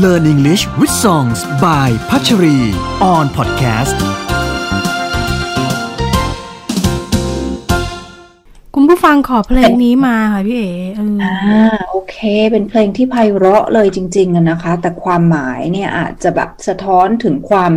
[0.00, 2.56] Learn English with Songs by พัชรี
[3.12, 3.96] on podcast
[8.74, 12.16] คุณผู้ฟังขอเพลงนี้มาค่ะพี่เอ๋เอออ่าโอเค
[12.50, 17.72] เป็นเพลงที่ไพเราะเลยจริงๆอะนะคะ แต่ความหมายเนี่ยอาจจะแบบสะท้อนถึงความ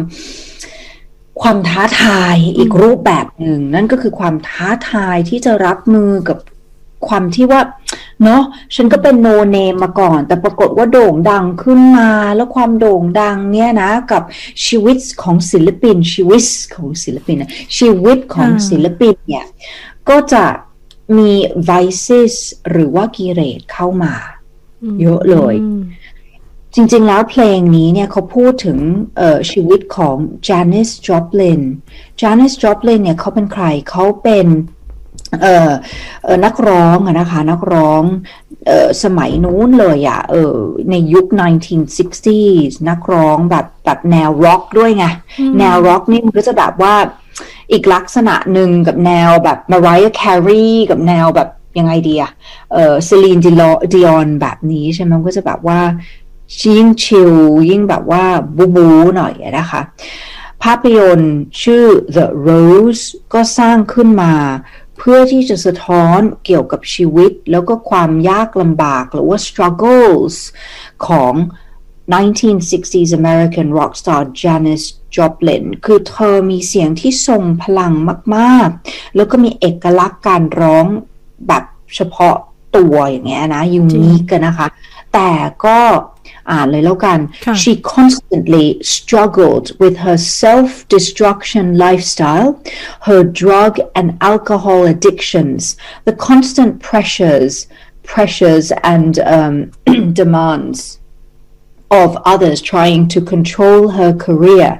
[1.42, 6.38] ความท้าทายอีกรูปแบบหนึ่ง นั่นก็คือความท้าทายที่จะรับมือกับ
[7.08, 7.62] ความที่ว่า
[8.24, 8.44] เนาะ
[8.76, 14.24] ฉันก็เป็นโนเนมมาก่อน แต่ปรากฏว่าโด่งดังขึ้นมา แล้วความโด่งดังเนี่ยนะ กับ
[14.66, 16.44] ชีวิตของศิลปิน ชีวิต
[16.76, 19.46] ของศิลปินนะชีวิตของศิลปินเนี่ย
[20.10, 20.46] ก็จะ
[21.18, 21.32] มี
[21.70, 22.36] vices
[22.70, 24.14] หรือว่ากิเลสเข้ามา
[25.02, 25.84] เยอะเลยอืม
[26.78, 28.78] จริงๆแล้วเพลงนี้เนี่ยเขาพูดถึง
[29.18, 30.16] เอ่อชีวิตของ
[30.48, 31.62] Janis Joplin
[32.22, 34.75] Janis Joplin เนี่ยเขาเป็นใครเขาเป็นเอ่อเอ่อ
[36.46, 38.04] นักร้องอะนะคะนักร้อง
[38.68, 40.56] เอ่อสมัยนู้นเลยอะเออ
[40.90, 45.06] ในยุค 1960s นักร้องแบบแบบแนวร็อกด้วยไง
[45.60, 46.96] แนวร็อกนี่มันก็จะแบบว่า
[47.72, 52.32] อีกลักษณะหนึ่งกับแนวแบบ Mariah Carey กับแนวแบบยังไงดีอะ
[52.74, 53.42] เออ Celine
[53.94, 55.80] Dion แบบนี้ใช่ไหมมันก็จะแบบว่า
[56.62, 57.32] ยิ่งชิล
[57.70, 58.24] ยิ่งแบบว่า
[58.58, 59.82] บูบูหน่อยอะนะคะ
[60.64, 64.34] ภาพยนตร์ชื่อ The Rose ก็สร้างขึ้นมา
[64.85, 70.36] เพื่อที่จะสะท้อนเกี่ยวกับชีวิต แล้วก็ความยากลำบากหรือว่า struggles
[71.08, 71.34] ของ
[72.14, 74.84] 1960s American rock star Janis
[75.16, 77.94] Joplin คือเธอมีเสียงที่ทรงพลัง
[78.36, 80.86] มากๆ แล้วก็มีเอกลักษณ์การร้อง
[81.48, 81.64] แบบ
[81.96, 82.36] เฉพาะ
[82.78, 84.68] ตัวอย่างเงี้ยนะยูนิคกันนะคะ
[85.14, 85.30] แต่
[85.66, 85.80] ก็
[86.51, 92.51] อ่านเลยแล้วกัน ค่ะ she constantly struggled with her self-destruction lifestyle,
[93.09, 95.61] her drug and alcohol addictions,
[96.09, 97.53] the constant pressures,
[98.13, 99.55] pressures and um,
[100.21, 100.79] demands
[102.03, 104.71] of others trying to control her career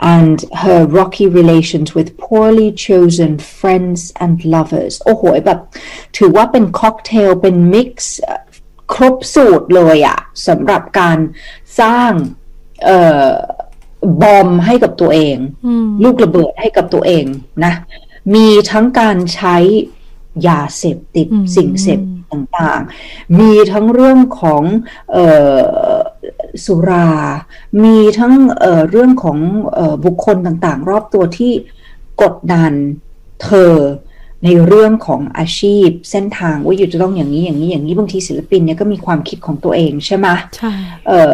[0.00, 5.60] and her rocky relations with poorly chosen friends and lovers โอ้โหแบบ
[6.16, 8.16] ถือว่าเป็นค็อกเทลเป็นมิกซ์
[8.93, 11.17] ครบสูตรเลยอะสำหรับการ
[11.79, 12.11] สร้าง
[12.85, 13.29] เอ่อ
[14.21, 15.37] บอมให้กับตัวเอง
[16.03, 17.25] ลูกระเบิดให้กับตัวเอง
[17.65, 17.73] นะ
[18.35, 19.57] มีทั้งการใช้
[20.47, 24.63] ยาเสพติดอืมสิ่งเสพติดต่างๆ มีทั้งเรื่องของ
[25.11, 25.17] เอ
[25.93, 25.97] อ
[26.65, 27.09] สุรา
[27.83, 29.37] มีทั้งเอ่อเรื่องของ
[29.73, 31.53] เอ่อบุคคลต่างๆ รอบตัวที่
[32.21, 32.73] กดดัน
[33.43, 33.73] เธอ
[34.45, 40.27] ในเรื่องของอาชีพเส้นทางว่าอยู่จะต้องอย่างนี้อย่างนี้อย่างนี้บางทีศิลปินเนี่ยก็มีความคิดของตัวเองใช่ไหม
[40.57, 40.73] ใช่
[41.07, 41.33] เอ่อ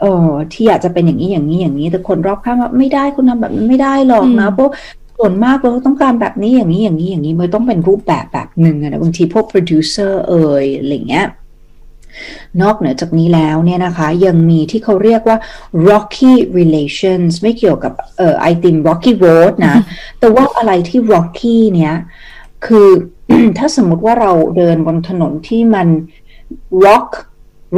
[0.00, 4.72] เอ่อที่อยากจะเป็นอย่างนี้อย่างนี้อย่างนี้ แต่คนรอบข้างว่าไม่ได้คุณทำแบบนั้นไม่ได้หรอกนะอืมเพราะ
[5.18, 11.26] ส่วนมากเราต้องการแบบนี้อย่างนี้อย่างนี้อย่างนี้มันต้องเป็นรูปแบบแบบหนึ่งอะนะบางทีพวกโปรดิวเซอร์เอ่ยอะไรเงี้ย
[12.62, 15.38] นอกเหนือจากนี้แล้วเนี่ยนะคะ ยังมีที่เขาเรียกว่า
[15.88, 19.76] rocky relations ไม่เกี่ยวกับเอ่อไอติม rocky road นะ
[20.20, 21.94] แต่ว่าอะไรที่ rocky เนี้ย
[22.66, 22.88] คือ
[23.58, 25.88] ถ้าสมมุติว่าเราเดินบนถนนที่มัน
[26.84, 27.08] rock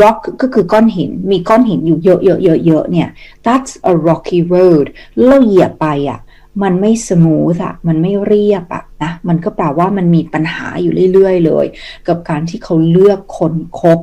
[0.03, 3.09] rock ก็คือก้อนหิน มีก้อนหินอยู่เยอะๆเยอะๆเนี่ย
[3.47, 6.21] that's a rocky road แล้วเราเหยียบไปอะ
[6.63, 11.67] มันไม่สมูทอะมันไม่เรียบอะนะ มันก็แปลว่ามันมีปัญหาอยู่เรื่อยๆเลย
[12.09, 13.99] กับการที่เขาเลือกคนคบ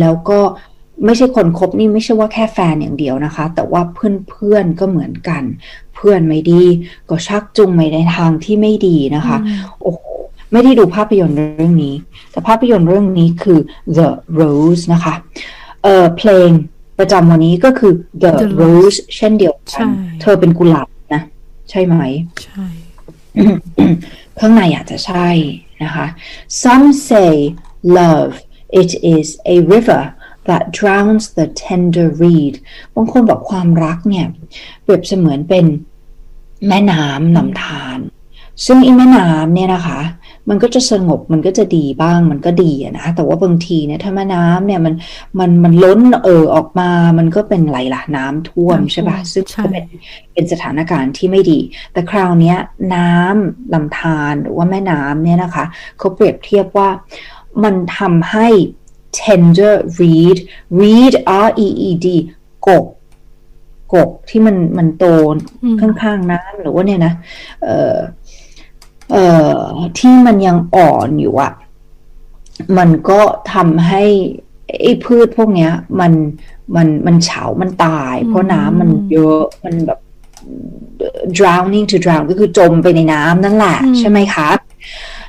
[0.00, 0.40] แล้วก็
[1.04, 5.42] ไม่ใช่คนคบนี่ไม่ใช่ว่าแค่แฟนอย่างเดียวนะคะ แต่ว่าเพื่อนๆก็เหมือนกัน
[5.94, 6.62] เพื่อนไม่ดี
[7.10, 9.36] ก็ชักจูงไปในทางที่ไม่ดีนะคะ
[9.82, 10.06] โอ้โห
[10.52, 11.94] ไม่ได้ดูภาพยนตร์เรื่องนี้
[12.30, 13.58] แต่ภาพยนตร์เรื่องนี้คือ
[13.96, 14.08] The
[14.40, 15.14] Rose นะคะ
[15.82, 16.50] เอ่อเพลง
[16.98, 17.92] ประจำวันนี้ก็คือ
[18.22, 19.88] The, The Rose Rose เช่นเดียวกัใช่น
[20.20, 21.22] เธอเป็นกุหลาบนะ
[21.70, 21.94] ใช่ไหม
[22.44, 22.64] ใช่
[24.38, 25.28] ข้างในอาจจะใช่
[25.82, 26.06] นะคะ
[26.62, 27.32] some say
[27.98, 28.32] love
[28.80, 30.02] it is a river
[30.48, 32.54] that drowns the tender reed
[32.94, 34.26] บางคนบอกความรักเนี่ย
[34.82, 35.66] เปรียบเสมือนเป็น
[36.68, 37.98] แม่น้ำนำทาน
[38.66, 40.00] ซึ่งอีแม่น้ำเนี่ยนะคะ
[40.50, 44.94] มันก็จะสงบมันก็จะดีบ้างมันก็ดีอะนะแต่ว่าบางทีเนี่ยถ้าแม่น้ำเนี่ยมัน
[45.38, 49.86] มันมันล้นเอ่อออกมา มันก็เป็นไหลล่ะน้ำท่วมน้ำท่วมใช่ปะซึ่งใช่ก็เป็น
[50.32, 51.58] เป็นสถานการณ์ที่ไม่ดี
[51.92, 52.58] แต่คราวเนี้ย
[52.94, 55.64] น้ำลำธารหรือว่าแม่น้ำเนี่ยนะคะ
[55.98, 56.88] เขาเปรียบเทียบว่า
[57.64, 58.48] มันทำให้
[59.20, 60.38] tender reed
[60.80, 61.14] reed
[61.46, 62.06] r e e d
[62.68, 62.84] กก
[63.94, 65.04] กกที่มันมันโต
[65.62, 67.12] อืมข้างๆน้ำหรือว่าเนี่ยนะ
[67.62, 67.94] เอ่อ
[69.12, 69.26] เอ่
[69.56, 69.58] อ
[69.98, 71.52] ที่มันยังอ่อนอยู่อะ
[72.78, 73.20] มันก็
[73.52, 74.04] ทำให้
[74.82, 76.12] ไอ้พืชพวกเนี้ย มัน
[76.76, 80.00] มันมันเฉา มันตาย เพราะน้ำมันเยอะ มันแบบ
[81.38, 84.48] drowning to drown ก็คือจมไปในน้ำนั่นแหละอืมใช่ไหมคะ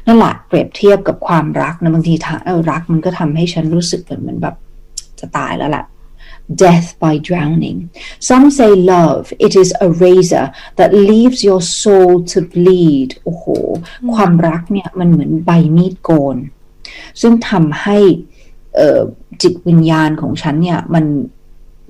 [0.07, 4.55] นั่นแหละเปรียบเทียบกับความรักนะบางทีถ้าเออรักมันก็ทำให้ฉันรู้สึกเหมือนเหมือนแบบ
[5.19, 5.85] จะตายแล้วแหละ
[6.63, 7.77] death by drowning.
[8.29, 10.45] Some say love, it is a razor
[10.77, 13.09] that leaves your soul to bleed.
[13.23, 13.45] โอ้โห
[14.13, 16.37] ความรักเนี่ยมันเหมือนใบมีดโกน
[17.21, 17.97] ซึ่งทำให้
[18.75, 19.01] เอ่อ
[19.41, 21.05] จิตวิญญาณของฉันเนี่ยมัน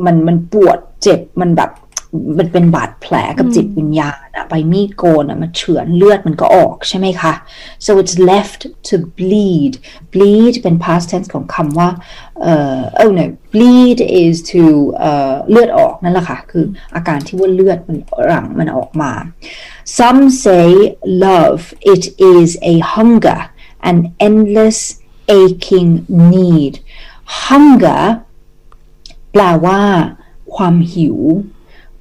[0.06, 1.71] มันมันปวดเจ็บมันแบบ
[2.39, 7.33] มันเป็นบาดแผลกับจิตวิญญาณอะใบมีดโกนอะมันเฉือนเลือดมันก็ออกใช่ไหมคะ
[7.86, 9.74] so it's left to bleed
[10.13, 11.89] bleed เป็น past tense ของคำว่า
[12.42, 14.63] เอ่อ oh no bleed is to
[15.00, 16.65] เอ่อเลือดออกนั่นแหละค่ะ คือ
[16.95, 19.12] อาการที่ว่าเลือดมันหลังมันออกมา
[19.98, 20.69] some say
[21.25, 21.63] love
[21.94, 23.39] it is a hunger
[23.89, 24.80] an endless
[25.39, 25.92] aching
[26.33, 26.74] need
[27.44, 28.04] hunger
[29.31, 29.80] แปลว่า
[30.56, 31.19] ความหิว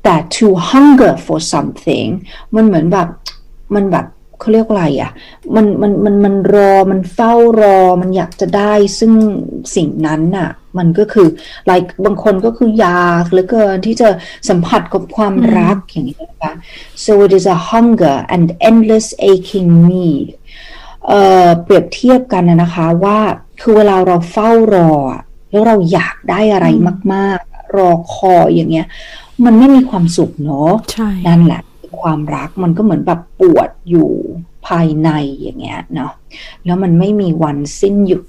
[0.02, 2.08] แต่ to hunger for something
[2.54, 3.08] มันเหมือนแบบ
[3.74, 4.06] มันแบบ
[4.42, 5.10] เขาเรียกว่าอะไรอะ่ะ
[5.54, 9.12] มันมันมันมันรอมันเฝ้ารอมันอยากจะได้ซึ่ง
[9.76, 11.28] สิ่งนั้นน่ะ มันก็คือ
[11.70, 14.08] like บางคนก็คืออยากเหลือเกินที่จะ
[14.48, 16.52] สัมผัสกับความรักอย่างนี้นะคะ
[17.04, 20.28] so it is a hunger and endless aching need
[21.06, 23.18] เอ่อเปรียบเทียบกันนะนะคะว่า
[23.60, 26.66] คือเวลาเราเฝ้ารออะแล้วเราอยากได้อะไร
[27.14, 28.86] มาก ๆ รอคอยอย่างเงี้ย
[29.44, 31.62] มันไม่มีความสุขเนาะใช่นั่นแหละ
[32.00, 34.10] ความรักมันก็เหมือนแบบปวดอยู่
[34.66, 35.10] ภายใน
[35.40, 36.12] อย่างเงี้ยเนาะ
[36.64, 38.22] แล้วมันไม่มีวันสิ้นหยุด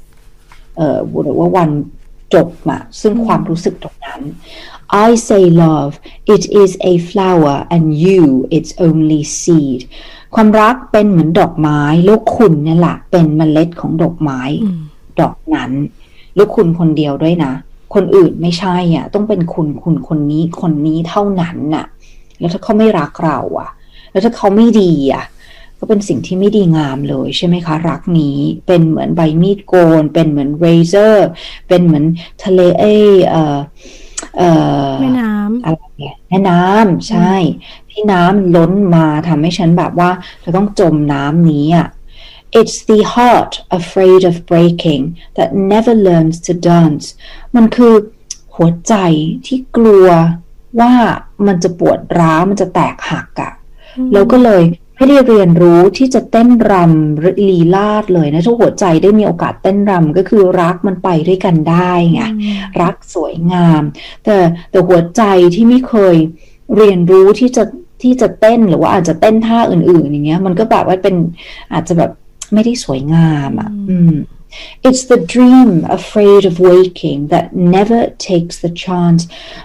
[0.78, 1.70] เอ่อหรือว่าวัน
[2.34, 4.22] จบอะซึ่งความรู้สึกตรงนั้น
[5.06, 5.94] I say love
[6.34, 8.24] it is a flower and you
[8.56, 9.82] it's only seed
[10.36, 14.42] ความรักเป็นเหมือนดอกไม้แล้วคุณเนี่ยแหละเป็นเมล็ดของดอกไม้
[15.22, 15.72] ดอกนั้น
[16.36, 17.54] แล้วคุณคนเดียวด้วยนะ
[17.94, 21.86] คนอื่นไม่ใช่อะ ต้องเป็นคุณคุณคนนี้คนนี้เท่านั้นน่ะ
[22.40, 23.70] แล้วถ้าเขาไม่รักเราอะ
[24.12, 25.26] แล้วถ้าเขาไม่ดีอะ
[25.80, 28.38] ก็เป็นสิ่งที่ไม่ดีงามเลยใช่ไหมคะ รักนี้
[28.68, 31.28] เป็นเหมือนใบมีดโกน เป็นเหมือนเรเซอร์
[31.68, 32.06] เป็นเหมือน
[32.44, 33.58] ทะเลเอยเอ่อ
[34.38, 34.50] เอ่
[34.88, 35.32] อแม่น้
[35.66, 37.34] อะไรเนี่ยแม่น้ำใช่
[37.92, 41.88] ที่น้ำล้นมาทำให้ฉันแบบว่าเธอต้องจมน้ำนี้อะ
[42.60, 45.04] It's the heart afraid of breaking
[45.38, 47.06] that never learns to dance
[47.56, 47.94] มันคือ
[48.56, 48.96] หัวใจ
[49.48, 50.08] ที่กลัว
[50.80, 50.94] ว่า
[51.48, 53.52] มันจะปวดร้าวมันจะแตกหักอะ่ะ
[54.14, 54.64] แล้วก็เลย
[54.98, 62.22] ไม่ได้เรียนรู้ที่จะเต้นรำลีลาดเลยนะถ้าหัวใจได้มีโอกาสเต้นรำก็คือรักมันไปด้วยกันได้ไง
[62.82, 63.82] รักสวยงาม
[64.24, 64.38] แต่
[64.72, 65.24] แต่หัวใจ
[65.56, 66.16] ที่ไม่เคย
[66.76, 67.64] เรียนรู้ที่จะ
[68.02, 71.16] ที่จะเต้นหรือว่าอาจจะเต้นท่าอื่น ๆ อย่างเงี้ย มันก็แบบว่าเป็น
[71.74, 72.12] อาจจะแบบ
[72.54, 74.16] ไม่ได้สวยงามอะอืม
[74.88, 77.46] It's the dream afraid of waking that
[77.78, 79.22] never takes the chance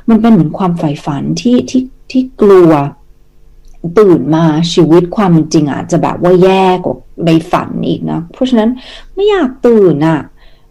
[0.08, 2.72] มันเป็นเหมือนความใฝ่ฝันที่ที่ที่กลัว
[3.98, 6.96] ตื่นมาชีวิตความเป็นจริงอาจจะแบบว่าแย่กว่า
[7.26, 8.70] ในฝันอีกนะ เพราะฉะนั้น
[9.14, 10.20] ไม่อยากตื่นอะ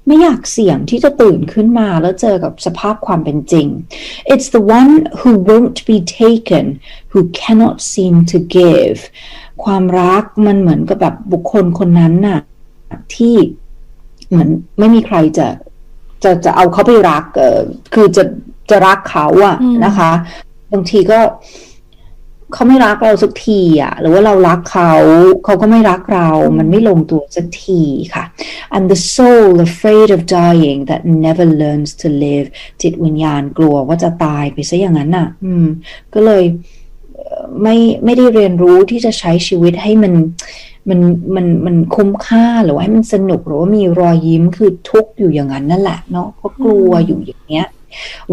[0.07, 3.67] ไม่อยากเสี่ยงที่จะตื่นขึ้นมาแล้วเจอกับสภาพความเป็นจริง
[4.33, 6.65] It's the one who won't be taken
[7.11, 8.97] who cannot seem to give
[9.63, 12.39] ความรักมันเหมือนกับแบบบุคคลคนนั้นน่ะ
[13.15, 13.35] ที่
[14.29, 14.49] เหมือน
[14.79, 15.47] ไม่มีใครจะ
[16.23, 17.61] จะจะเอาเขาไปรัก เออ
[17.93, 18.23] คือจะ
[18.69, 20.11] จะรักเขาอะนะคะ
[20.71, 21.19] บางทีก็
[22.53, 24.93] เขาไม่รักเราสักทีอะหรือว่าเรารักเขา
[25.45, 27.81] เขาก็ไม่รักเรา มันไม่ลงตัวสักที
[28.13, 28.23] ค่ะ
[28.75, 32.47] and the soul afraid of dying that never learns to live
[32.81, 35.65] จิตวิญญาณกลัวว่าจะตายไปซะอย่างนั้นน่ะ อืม
[36.13, 36.43] ก็เลย
[37.61, 37.75] ไม่
[38.05, 40.13] ไม่ได้เรียนรู้ที่จะใช้ชีวิตให้มัน
[40.89, 40.99] มัน
[41.35, 47.67] มันมันคุ้มค่าหรือว่าให้มันสนุกหรือว่ามีรอยยิ้มคือทุกอยู่อย่างนั้นนั่นแหละเนาะเพราะกลัวอยู่อย่างเงี้ย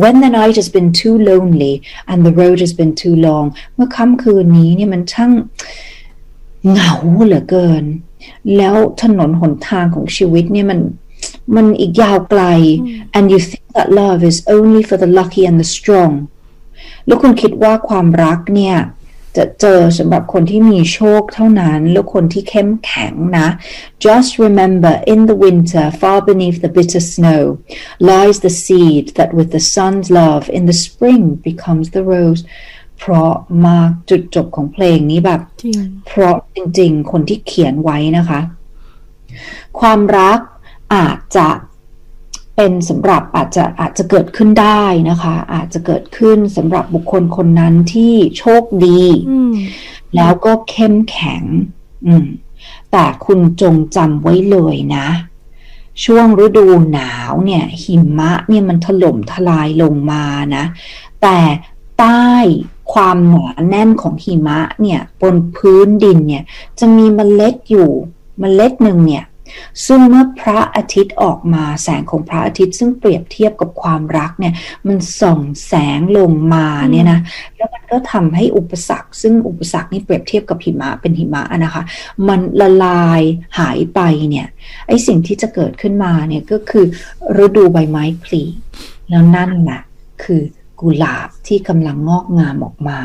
[0.02, 1.75] When the night has been too lonely
[2.11, 5.33] and the road has been too long เมื่อค่ำคืนนี้เนี่ยมันช่าง
[6.71, 6.94] เหงา
[7.25, 7.85] เหลือเกิน
[8.56, 10.80] แล้วถนนหนทางของชีวิตเนี่ยมัน
[11.56, 12.42] มันอีกยาวไกล
[13.16, 16.12] and you think that love is only for the lucky and the strong
[17.06, 18.76] แล้วคุณคิดว่าความรักเนี่ย
[19.36, 23.48] จะเจอสำหรับคนที่มีโชคเท่านั้น แล้วคนที่เข้มแข็งนะ
[24.04, 27.42] just remember in the winter far beneath the bitter snow
[28.08, 32.42] lies the seed that with the sun's love in the spring becomes the rose
[32.98, 33.32] เพราะ
[33.66, 38.40] มากจุดจบของเพลงนี้แบบจริงเพราะจริงๆ คนที่เขียนไว้นะคะ
[39.80, 40.38] ความรัก
[40.94, 41.48] อาจจะ
[42.56, 49.54] เป็นสำหรับอาจจะอาจจะเกิดขึ้นได้นะคะ อาจจะเกิดขึ้นสำหรับบุคคลคนนั้นที่โชคดีอืม
[50.16, 51.42] แล้วก็เข้มแข็ง
[52.06, 52.26] อืม
[52.92, 55.06] แต่คุณจงจำไว้เลยนะ
[56.04, 60.25] ช่วงฤดูหนาวเนี่ย หิมะเนี่ยมันถล่มทลายลงมา
[60.56, 60.64] นะ
[61.23, 61.38] แต่
[61.99, 62.28] ใต้
[62.92, 66.44] ความหนาแน่นของหิมะเนี่ย บนพื้นดินเนี่ย
[66.78, 67.90] จะมีเมล็ดอยู่
[68.40, 69.25] เมล็ดหนึ่งเนี่ย
[69.87, 74.54] ซึ่งเมื่อพระอาทิตย์ออกมาแสงของพระอาทิตย์ ซึ่งเปรียบเทียบกับความรักเนี่ย
[74.87, 77.20] มันส่องแสงลงมาเนี่ยนะ
[77.56, 81.82] แล้วมันก็ทำให้อุปสรรค ซึ่งอุปสรรคนี่เปรียบเทียบกับหิมะเป็นหิมะนะคะ
[82.28, 83.23] มันละลาย
[83.58, 84.46] หายไปเนี่ย
[84.88, 86.87] ไอสิ่งที่จะเกิดขึ้นมาเนี่ยก็คือ
[87.44, 88.42] ฤดูใบไม้ผลิ
[89.11, 89.82] แล้วนั่นแหละ
[90.25, 90.42] คือ
[90.80, 92.99] กุหลาบที่กำลังงอกงามออกมา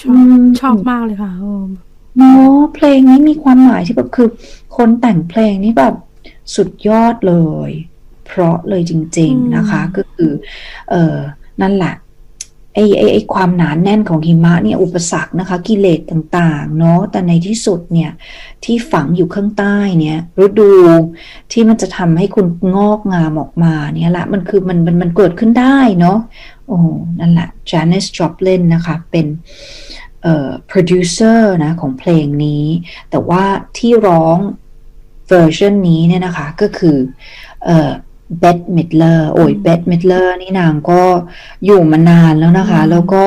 [0.00, 1.52] ชอบชอบมากเลยค่ะโอ้
[2.16, 4.28] เนาะเพลงนี้มีความหมายที่แบบคือ
[4.76, 5.94] คนแต่งเพลงนี้แบบ
[6.54, 7.36] สุดยอดเล
[7.68, 7.70] ย
[8.26, 10.30] เพราะเลยจริง ๆนะคะ ก็คือ
[10.90, 11.16] เออ
[11.62, 11.94] นั่นแหละ
[12.74, 18.10] ไอ้ไอ้ไอ้ความหนานแน่นของหิมะเนี่ยอุปสรรคนะคะ กิเลสต่างๆ เนาะแต่ในที่สุดเนี่ย
[18.64, 20.72] ที่ฝังอยู่ข้างใต้เนี่ยฤดู
[21.52, 26.18] ที่มันจะทำให้คุณงอกงามออกมาเนี่ยแหละมันคือมันมันมันเกิดขึ้นได้เนาะ
[26.68, 26.78] โอ้
[27.20, 32.64] นั่นแหละ Janis Joplin นะคะ เป็นเอ่อ producer นะของเพลงนี้
[33.10, 33.44] แต่ว่า
[33.78, 34.38] ที่ร้อง
[35.28, 36.96] เวอร์ชันนี้เนี่ยนะคะ ก็คือ
[37.64, 37.90] เอ่อ
[38.38, 41.02] เบธมิดเลอร์โอ้ยเบธมิดเลอร์นี่นางก็
[41.64, 43.24] อยู่มานานแล้วนะคะ แล้วก็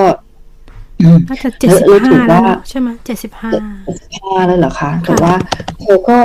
[1.02, 3.50] อืมน่าจะเจ็ดสิบแล้วถืห้าอแล้วว่าเนอะใช่ไหมเจ็ดสิบห้า
[4.18, 5.34] ห้าแล้วเหรอคะ แต่ว่า
[5.82, 6.18] เธอก็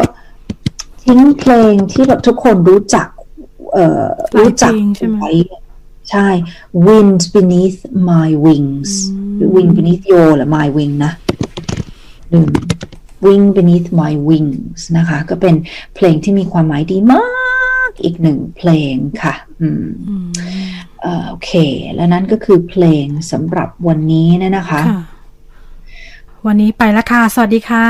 [1.02, 3.08] ทิ้งเพลงที่แบบทุกคนรู้จัก
[3.72, 5.30] เอ่อหลายรู้จักเพลงใช่ไหมว้
[6.10, 6.28] ใช่
[6.86, 8.90] Wind beneath my wings
[9.36, 11.12] หรือ Wind beneath your หรือ my wing นะ
[12.30, 12.46] หนึ่ง
[13.26, 15.54] Wing beneath my wings นะคะ ก็เป็น
[15.94, 17.26] เพลงที่มีความหมายดีมา
[17.88, 20.26] กอีกหนึ่งเพลงค่ะอืมอืม
[21.02, 21.50] เอ่อโอเค
[21.94, 25.02] แล้วนั่นก็คือเพลงสำหรับวันนี้นะนะคะค่ะ
[26.46, 27.88] วันนี้ไปแล้วค่ะ สวัสดีค่ะ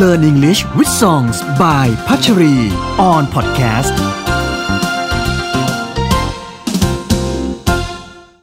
[0.00, 2.54] Learn English with Songs by พัชรี
[3.10, 3.96] on podcast